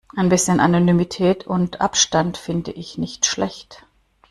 Ein 0.15 0.29
bisschen 0.29 0.59
Anonymität 0.59 1.45
und 1.45 1.79
Abstand 1.79 2.35
finde 2.39 2.71
ich 2.71 2.97
nicht 2.97 3.27
schlecht. 3.27 3.85